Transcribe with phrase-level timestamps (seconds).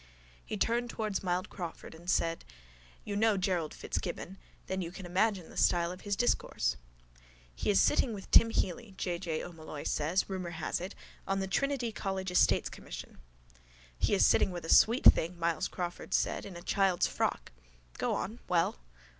[0.43, 2.43] He turned towards Myles Crawford and said:
[3.05, 4.39] —You know Gerald Fitzgibbon.
[4.65, 6.75] Then you can imagine the style of his discourse.
[7.53, 9.19] —He is sitting with Tim Healy, J.
[9.19, 9.43] J.
[9.43, 10.95] O'Molloy said, rumour has it,
[11.27, 13.19] on the Trinity college estates commission.
[13.95, 17.51] —He is sitting with a sweet thing, Myles Crawford said, in a child's frock.
[17.99, 18.39] Go on.
[18.47, 18.79] Well?